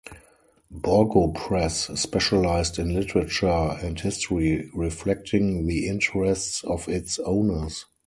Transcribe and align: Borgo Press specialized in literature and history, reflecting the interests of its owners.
Borgo 0.71 1.27
Press 1.27 1.83
specialized 2.01 2.79
in 2.79 2.91
literature 2.95 3.77
and 3.85 3.99
history, 3.99 4.67
reflecting 4.73 5.67
the 5.67 5.87
interests 5.87 6.63
of 6.63 6.89
its 6.89 7.19
owners. 7.19 7.85